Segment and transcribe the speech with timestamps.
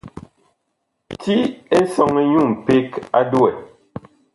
[1.21, 1.35] Ti
[1.77, 3.49] Esɔŋɛ nyu mpeg a duwɛ.